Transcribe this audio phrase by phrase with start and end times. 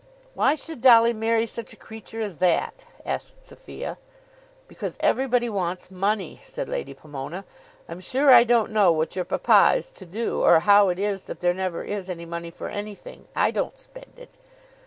[0.33, 3.99] "Why should Dolly marry such a creature as that?" asked Sophia.
[4.67, 7.45] "Because everybody wants money," said Lady Pomona.
[7.87, 11.25] "I'm sure I don't know what your papa is to do, or how it is
[11.29, 13.27] that there never is any money for anything.
[13.35, 14.39] I don't spend it."